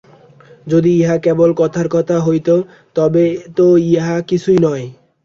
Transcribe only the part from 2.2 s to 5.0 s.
হইত, তবে তো উহা কিছুই নয়।